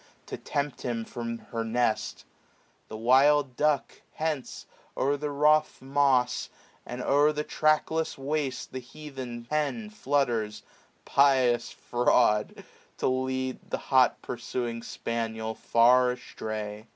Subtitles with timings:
[0.25, 2.25] To tempt him from her nest.
[2.87, 4.65] The wild duck, hence,
[4.97, 6.49] 0*er the rough moss,
[6.87, 10.63] and o*er the trackless waste 696 The heath hen flutters,
[11.05, 12.63] pious fraud!
[12.97, 16.87] to lead The hot pursuing spaniel far astray.